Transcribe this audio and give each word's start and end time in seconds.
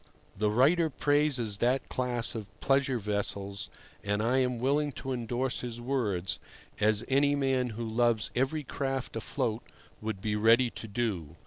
The 0.35 0.49
writer 0.49 0.89
praises 0.89 1.59
that 1.59 1.87
class 1.87 2.33
of 2.33 2.47
pleasure 2.59 2.97
vessels, 2.97 3.69
and 4.03 4.23
I 4.23 4.39
am 4.39 4.57
willing 4.57 4.91
to 4.93 5.11
endorse 5.13 5.59
his 5.61 5.79
words, 5.79 6.39
as 6.79 7.05
any 7.07 7.35
man 7.35 7.69
who 7.69 7.85
loves 7.87 8.31
every 8.35 8.63
craft 8.63 9.15
afloat 9.15 9.61
would 10.01 10.19
be 10.19 10.35
ready 10.35 10.71
to 10.71 10.87
do. 10.87 11.35